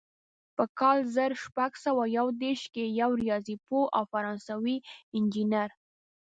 په 0.55 0.63
کال 0.79 0.97
زر 1.15 1.31
شپږ 1.43 1.71
سوه 1.85 2.03
یو 2.17 2.27
دېرش 2.41 2.63
کې 2.73 2.85
یو 3.01 3.11
ریاضي 3.21 3.55
پوه 3.67 3.85
او 3.97 4.03
فرانسوي 4.11 4.77
انجینر. 5.17 5.69